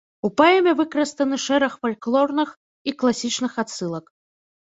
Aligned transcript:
У 0.27 0.29
паэме 0.39 0.71
выкарыстаны 0.79 1.37
шэраг 1.43 1.73
фальклорных 1.83 2.49
і 2.91 2.93
класічных 3.03 3.53
адсылак. 3.65 4.05